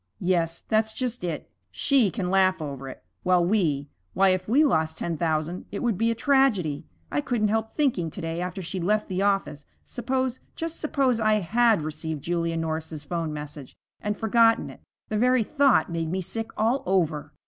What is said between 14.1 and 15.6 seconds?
forgotten it. The very